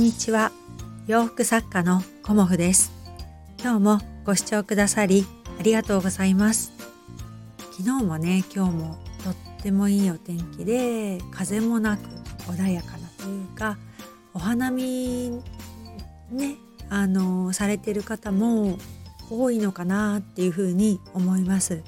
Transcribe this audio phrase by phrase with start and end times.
[0.00, 0.50] にちは。
[1.06, 2.90] 洋服作家のコモフです。
[3.62, 5.26] 今日もご視聴くださり
[5.58, 6.72] ありがとうございます。
[7.72, 12.00] 昨日もね今日もとってもいいお天気で風もなく
[12.50, 13.76] 穏やかなというか
[14.32, 15.42] お花見
[16.30, 16.56] ね
[16.88, 18.78] あのされてる方も
[19.30, 21.82] 多いのかなっていうふうに思います。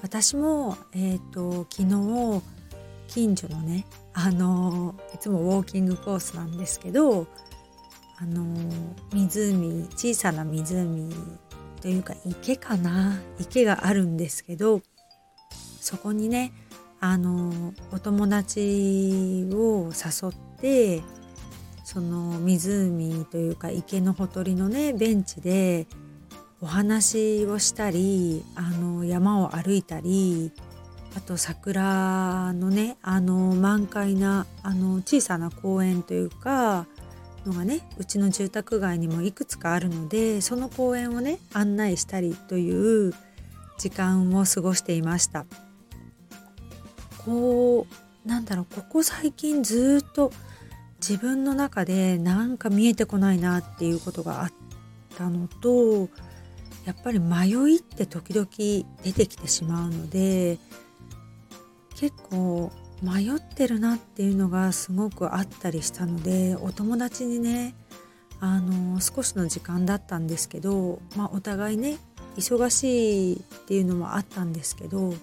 [0.00, 2.42] 私もえっ、ー、と昨日
[3.12, 3.84] 近所のね
[4.14, 7.26] あのいつもウォーキングコースなんですけど
[8.18, 8.42] あの
[9.12, 11.14] 湖小さな湖
[11.82, 14.80] というか池かな池があるんですけど
[15.78, 16.52] そこにね
[17.00, 21.02] あのお友達を誘って
[21.84, 25.86] その湖というか池のほとりのねベンチで
[26.62, 30.52] お話をしたりあの山を歩いたり
[31.14, 36.86] あと桜のねあの満開なあの小さな公園というか
[37.46, 43.12] のがねうちの住宅街にもいくつかあるのでその公園をね案内したりという
[43.78, 45.44] 時間を過ごしていました。
[47.24, 47.86] こ
[48.24, 50.32] うなんだろうここ最近ずっと
[51.00, 54.52] 自分の中でなんか見えてこないなっていうことがあっ
[55.16, 56.08] たのと
[56.84, 58.46] やっぱり迷いって時々
[59.02, 60.58] 出てきてしまうので
[62.02, 67.76] 結構迷ってるなっていうのがすごくあったりしたのでお友達にね
[68.40, 71.98] あの少しの時間だったんですけど、まあ、お互いね
[72.36, 75.14] 忙しいっていうのもあったんですけど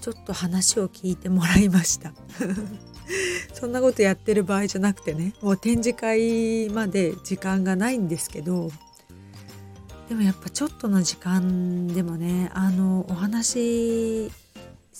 [0.00, 2.14] ちょっと話を聞いてもらいました。
[3.52, 8.70] そんなことやってる場合じゃなくてねもう展示会まで時間がないんですけど
[10.08, 14.30] でもやっぱちょっとの時間でもねあのお話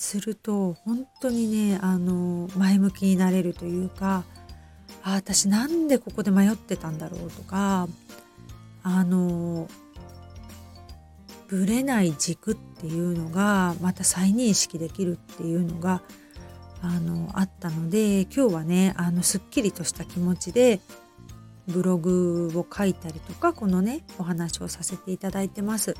[0.00, 4.24] すると本当にねあの前向きになれるというか
[5.02, 7.86] あ私なんでここで迷ってたんだろうとか
[8.82, 9.68] あの
[11.48, 16.00] ぶれない軸っていうのがまた再認識できるっていうのが
[16.80, 20.80] あのあったので今日はねあのすっきりとした気持ちで
[21.68, 25.94] ブログを書いたりとかこのねお話をさせていただいてます。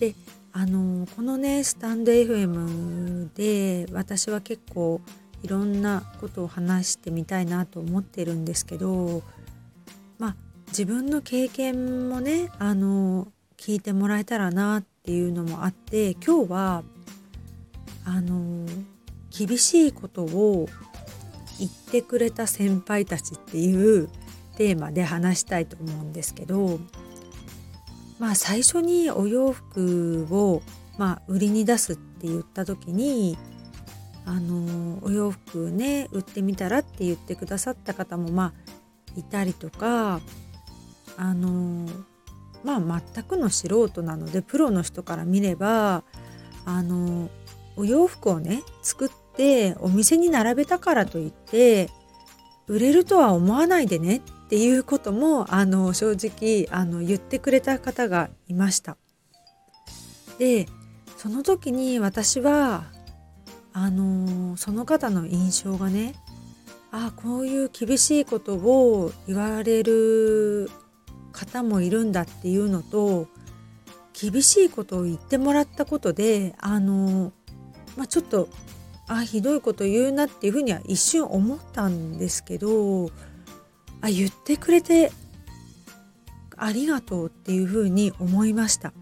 [0.00, 0.14] で
[0.52, 5.00] あのこのねスタンド FM で私は結構
[5.42, 9.22] いろんなことを話してみたいなと思ってるんですけど
[10.18, 10.36] まあ
[10.68, 16.82] 自分の経験もねあの聞いてもらえたらなっていうのもあって今日は
[18.04, 18.66] あの
[19.30, 20.68] 厳しいことを
[21.58, 24.08] 言ってくれた先輩たちっていう
[24.56, 26.80] テーマで話したいと思うんですけど
[28.18, 30.62] まあ最初にお洋服を、
[30.98, 33.38] まあ、売りに出すって言った時に
[34.24, 38.52] あのお洋服ね売ってみたらって言ってくださった方もま
[39.16, 40.20] あいたりとか
[41.16, 41.88] あの
[42.64, 46.02] まあ全くの素人なのでプロの人から見れば
[46.66, 47.30] あの
[47.76, 51.88] お洋服をね作ってお店に並べたからといって
[52.66, 58.96] 売れるとは思わないでねっっていうこともあの正直あの言ってくれた方がいました。
[60.38, 60.66] で
[61.18, 62.84] その時に私は
[63.74, 66.14] あのその方の印象がね
[66.90, 70.70] あこういう厳しいことを言われる
[71.32, 73.28] 方もいるんだっていうのと
[74.18, 77.32] 厳しいことを言ってもらったことであの、
[77.98, 78.48] まあ、ちょっと
[79.08, 83.10] あひどいこと言うなっていうふうには一瞬思ったんですけど
[84.00, 85.12] あ言ってくれて
[86.56, 88.92] ありがとうっていうふうに思いました。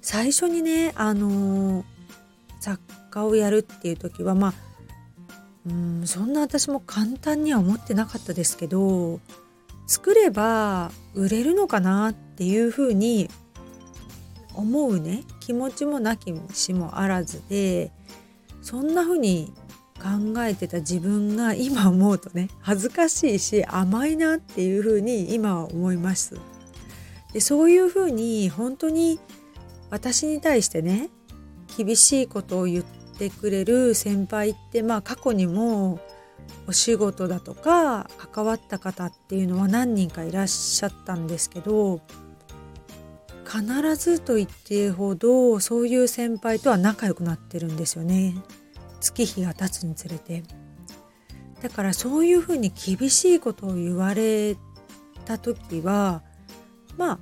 [0.00, 1.84] 最初にねあの
[2.60, 2.80] 作
[3.10, 4.54] 家をやるっていう時はまあ
[5.66, 9.20] うんそんな私も簡単には思ってなかったですけど
[9.86, 13.28] 作れば売れるのかなっていうふうに
[14.54, 15.24] 思うね。
[15.40, 17.90] 気持ちもなきしもあらずで
[18.62, 19.52] そんなふうに
[20.00, 26.40] 考えてた自分が今思うとね恥ずかしいし甘いなっていうふうに今は思います。
[27.32, 29.20] でそういうふうに本当に
[29.90, 31.10] 私に対してね
[31.76, 32.84] 厳しいことを言っ
[33.18, 36.00] てくれる先輩ってまあ過去にも
[36.66, 42.00] お仕事だとか関わった方っていうのは何人かいらっしゃったんですけど
[43.44, 48.36] 必ずと言ってほどそういう先輩とは仲良くなってるんですよね。
[49.00, 50.42] 月日が経つにつれて。
[51.62, 54.56] だからそういうふうに厳しいことを言われ
[55.26, 56.22] た時は
[56.96, 57.18] まあ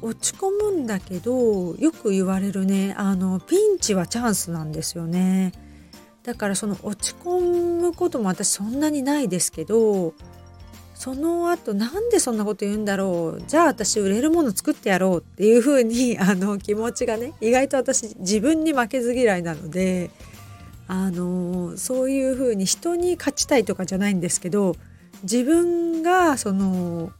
[0.00, 2.94] 落ち込むんだけどよく言われるね。
[2.96, 5.52] あのピンチはチャンスなんですよね。
[6.22, 10.14] だからその落ち込むことも私そんなにないですけど
[10.94, 13.42] その後なんでそんなこと言うんだろう。
[13.46, 20.10] じゃあ私売れるもの作ってやろうっていう風にあの気持ちがね意外と私自分に負けず嫌いなので
[20.86, 24.76] あのそういう風に人に勝ちたいとかじゃないんですけど
[25.22, 27.10] 自分がその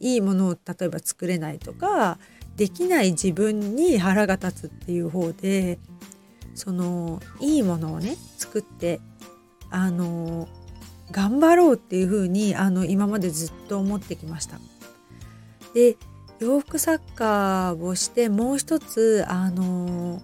[0.00, 2.18] いいものを例えば作れないとか
[2.56, 5.78] できない自分に腹が立つっていう方で
[6.54, 9.00] そのいいものをね作って
[9.70, 10.48] あの
[11.10, 14.58] 頑張ろうっていうふうにあの今までずっと思ってきました。
[15.74, 15.96] で
[16.40, 20.20] 洋服作家をしてもう一つあの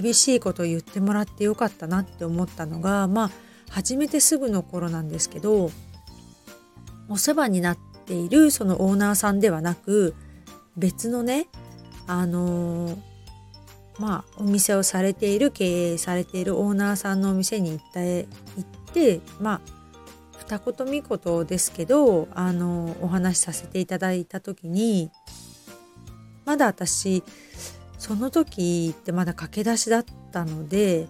[0.00, 3.30] 厳しいことを言ってもらってよかったなって思ったのがまあ
[3.70, 5.70] 始めてすぐの頃なんですけど
[7.08, 10.14] お世話になっているそのオーナーさんではなく
[10.76, 11.48] 別のね
[12.06, 12.98] あの
[13.98, 19.60] まあお店をされている経営されているオーナーさんのお店に行って行ってまあ
[20.48, 25.10] 二言三言ですけどあのお話しさせていただいた時に
[26.46, 27.22] まだ私
[27.98, 31.08] その時ってまだ駆け出しだったので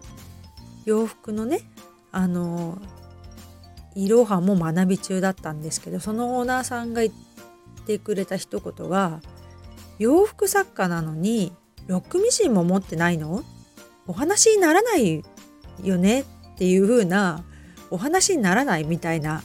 [0.85, 1.61] 洋服のね
[2.11, 2.79] あの
[3.95, 7.15] いろはも学び中だったんですけどそのオーナーさんが言っ
[7.87, 9.21] てくれた一言が
[9.99, 11.53] 「洋服作家なのに
[11.87, 13.45] ロックミシンも持ってないの？
[14.07, 15.25] お話にならない
[15.83, 16.25] よね」っ
[16.57, 17.45] ていう風な
[17.91, 19.43] お話にならないみたいな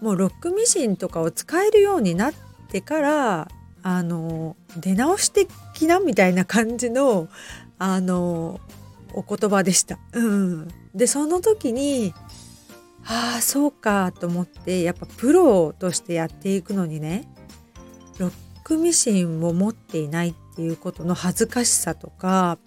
[0.00, 2.34] もうロックミシンとかを使えるようになっ
[2.68, 3.48] てから
[3.82, 5.46] あの出直して
[5.80, 7.28] きなみたいな感じの
[7.78, 8.60] あの
[9.14, 9.98] お言葉でした。
[10.12, 12.14] うん、でその時に
[13.06, 17.26] ああそうかと思ってやっぱプロとしてやっていくのにね
[18.18, 18.32] ロッ
[18.62, 22.58] クミシンを持っていないっていうことの恥ずかしさとか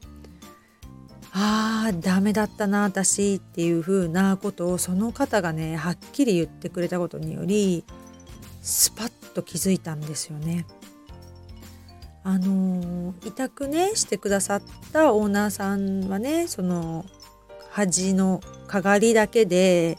[1.32, 7.86] ああダメだったな私っていうふうなことをその方がねはっきり言ってくれたことにより
[8.62, 10.66] スパッと気づいたんですよね。
[12.24, 14.62] あの委託ねしてくださっ
[14.92, 17.06] たオーナーさんはねその
[17.72, 19.98] 端のかがりだけで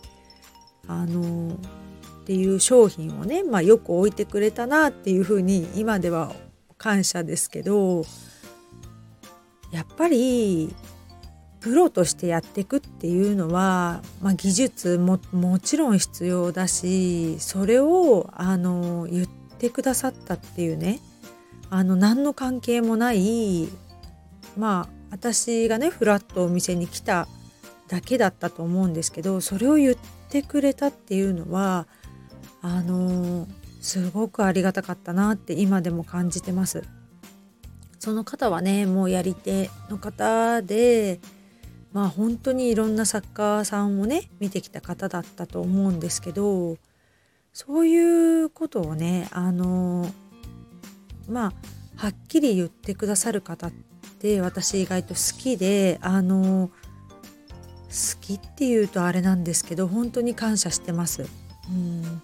[0.86, 6.34] あのっていう商品をね、まあ、よく置いてくれたなっていうふうに今では
[6.78, 8.04] 感謝ですけど
[9.70, 10.74] やっぱり
[11.60, 21.00] プロとしてやっていくっていうのは、まあ、技術ももちろん必要だしそれをあの言ってくださったっていうね
[21.74, 23.68] あの何の関係もない
[24.56, 27.26] まあ私がねフラッとお店に来た
[27.88, 29.96] だけだったと思うんですけどそれを言っ
[30.28, 31.88] てくれたっていうのは
[32.62, 33.48] あの
[33.80, 36.84] すごくありがたかったなって今でも感じてます。
[37.98, 41.18] その方はねもうやり手の方で
[41.92, 46.76] まあ本当にいろんな作家さんをね見てきた方だったと思うんですけど
[47.52, 50.06] そういうことをねあの
[51.28, 51.52] まあ
[51.96, 53.72] はっきり言ってくださる方っ
[54.18, 56.70] て私意外と好きであの
[57.88, 61.26] 好きっていうとあれなんですけど本当に感謝してます。
[61.70, 62.22] うん。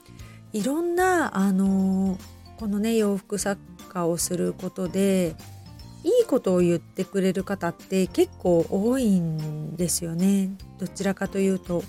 [0.53, 2.19] いろんなあの
[2.59, 5.37] このね洋服作家をすることで
[6.03, 10.51] いいことを言ってくれる方って結構多いんですよね。
[10.79, 11.85] どちらかというと。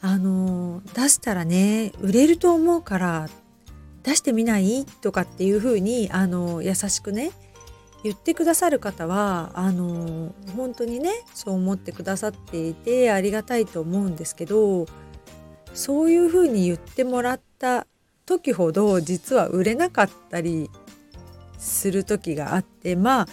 [0.00, 3.28] あの出したらね売れると思うからっ
[4.08, 4.86] 出してみない？
[5.02, 7.30] とかっていう風にあに優しくね
[8.02, 14.86] 言ってくださる方はあの本当にねそう思ってくださっていてありがたいと思うんですけど
[15.74, 17.86] そういう風に言ってもらった
[18.24, 20.70] 時ほど実は売れなかったり
[21.58, 23.28] する時があってまあ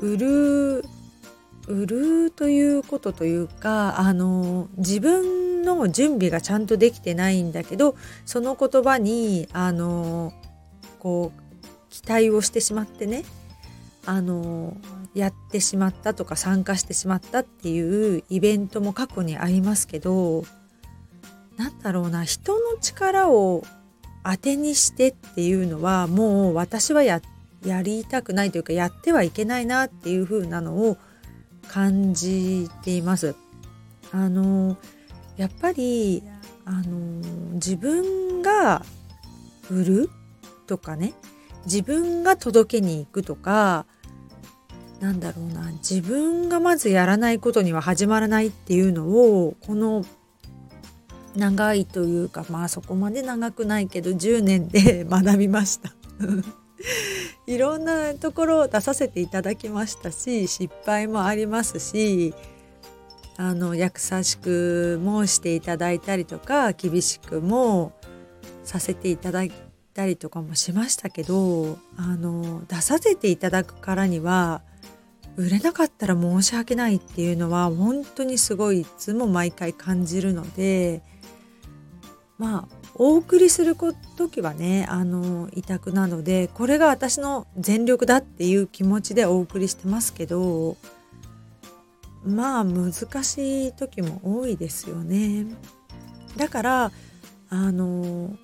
[0.00, 0.84] 売る
[1.68, 10.32] 売るということというかあの自分の準備がちゃんとできてないんだけどその言葉にあの
[10.98, 13.24] こう期待をしてしまってね
[14.06, 14.76] あの
[15.14, 20.44] やってしまったとか参加してしまったっていうイベントも過去にありますけど
[21.56, 23.62] なんだろうな人の力を
[24.24, 27.20] 当てにしてっていうのはもう私はや
[27.82, 30.96] りたくないというかやってはいけないなっていう風なのを
[31.68, 33.34] 感じています。
[34.12, 34.76] あの
[35.36, 36.22] やっぱり
[36.64, 38.82] あの自分が
[39.70, 40.10] 売る
[40.66, 41.14] とかね
[41.64, 43.86] 自分が届けに行くとか
[45.00, 50.04] なんだろうな自分がまずやらないことには始まらないっていうのをこの
[51.36, 55.92] 長いというかまあそこまで長くないけど10年で 学びました。
[57.46, 62.34] いろんなところを出させていただきましたし失敗もありますし
[63.36, 63.90] あの優
[64.22, 67.92] しくもしていただいたりとか厳しくも
[68.62, 69.52] させていただい
[69.92, 74.62] たりとかもしましたけどあの出させていただくからには
[75.36, 81.02] 売れなかったら申し訳ないっていうのは本当にすごいいつも毎回感じるので
[82.38, 83.76] まあお送りする
[84.16, 90.76] 時はねあの委託なのでこれが私の全力だっていう気持ちでお送りしてますけど
[92.24, 95.46] まあ難しい時も多いですよね。
[96.36, 96.92] だから
[97.50, 98.36] あの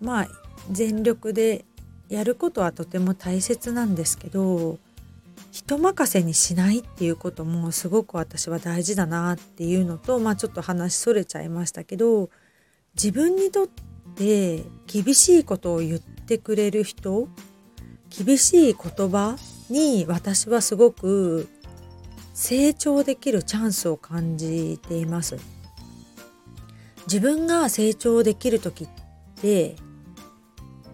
[0.00, 0.28] まあ
[0.70, 1.64] 全力で
[2.08, 4.78] やることはとても大切なんですけど
[5.50, 12.30] 人任せにしないっていうこともすごく私は大事だなっていうのとまあちょっと話それちゃいましたけど
[12.94, 13.66] 自分にとっ
[14.14, 17.28] て厳しいことを言ってくれる人
[18.08, 19.36] 厳しい言葉
[19.68, 21.48] に私はすごく
[22.38, 25.38] 成長できるチャンスを感じています。
[27.08, 28.88] 自分が成長できる時っ
[29.40, 29.74] て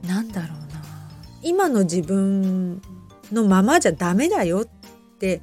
[0.07, 0.83] なんだろうな
[1.43, 2.81] 今の自分
[3.31, 4.65] のままじゃダメだよっ
[5.19, 5.43] て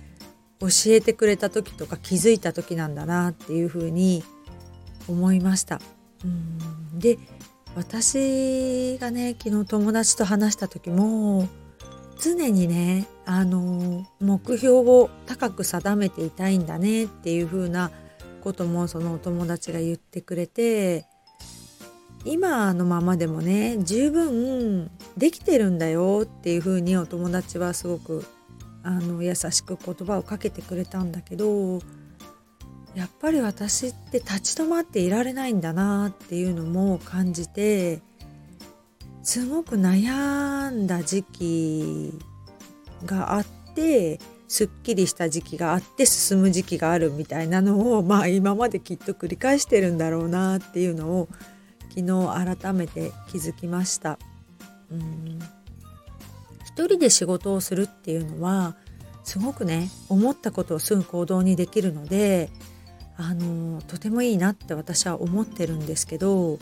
[0.60, 4.24] 教えてくれた時とか気づいた時なんだなっていうふうに
[5.08, 5.80] 思いました。
[6.26, 7.20] うんで
[7.76, 11.48] 私がね昨日友達と話した時も
[12.22, 17.92] 常にねあの目標を高く定めていたいんだねっていう風な
[18.42, 21.06] こともそのお友達が言ってくれて
[22.24, 28.24] 今のままでもね十分できてるんだよっていう風にお友達はすごく
[28.84, 31.80] あの優しく言葉をかけてくれたんだけど
[32.94, 38.02] やっぱり私って立ち止まっていられないんだなっていうのも感じて
[39.24, 42.14] すごく悩んだ時期
[43.06, 51.30] があってすっきりした時期があって進む時期があるみたいなのをまあ今まできっと繰り返してるんだろうなっていうのを
[51.96, 54.18] 昨日改めて気づきました。
[54.92, 55.40] うん
[56.66, 58.76] 一人で仕事をするっていうのは
[59.24, 62.50] すごくね思ったことをすぐ行動にできるので
[63.18, 66.60] あのとてもいいなって私は思ってるんですけど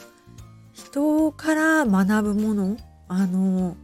[0.91, 2.77] 人から学ぶもの
[3.07, 3.75] あの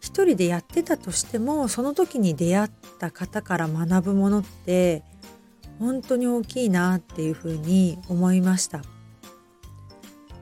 [0.00, 5.02] 一人でやってたとしてもその時に出会った方から学ぶものって
[5.78, 8.82] 本当に大きいなっていうふうに思いました。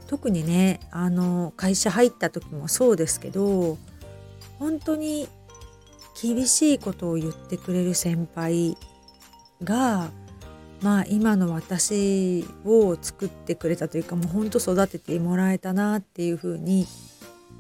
[0.07, 3.79] 特にねあの会社入った時もそうですけど
[4.59, 5.27] 本当に
[6.21, 8.77] 厳しいことを言ってくれる先輩
[9.65, 10.11] が
[10.83, 16.87] まあ今の私を作ってくれたというかもうほんと育ててもらえたなっていうふうに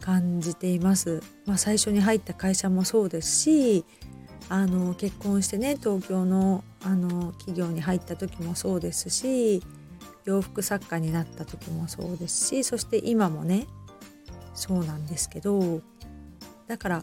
[0.00, 1.22] 感じています。
[1.46, 3.84] まあ、最初に入った会社もそうですし
[4.48, 9.62] あの結婚してね東京のあの企業に入った時もそうですし
[10.24, 13.66] 洋服作家になった時もそうですしそして今もね
[14.54, 15.80] そうなんですけど
[16.66, 17.02] だから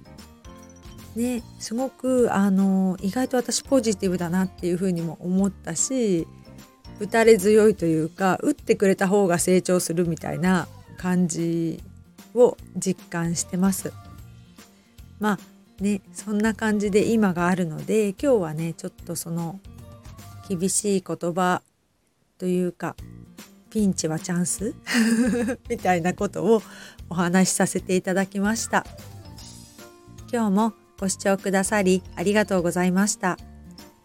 [1.15, 6.27] ねすごくあの意外と私ポジティブだなっていうふうにも思ったし
[6.99, 11.81] 打たれ強いというか打ってくれた方が成長するみたいな感じ
[12.35, 13.93] を実感してます。
[15.19, 19.59] まあねそんな感じで今があるので今日はねちょっとその
[20.49, 21.61] 厳しい言葉
[22.37, 22.95] というか
[23.69, 24.75] ピンチはチャンス
[25.69, 26.61] みたいなことを
[27.09, 28.85] お話しさせていただきました。
[30.31, 33.37] 今日もご視聴くださりありがとうございました。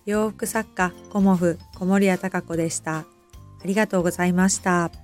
[0.07, 2.99] 洋服作家コモフ小森屋隆子でした。
[2.99, 3.07] あ
[3.65, 5.04] りがとうございました。